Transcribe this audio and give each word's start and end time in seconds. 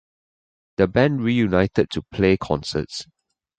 The 0.77 0.87
band 0.87 1.21
reunited 1.23 1.91
to 1.91 2.01
play 2.01 2.35
concerts. 2.35 3.05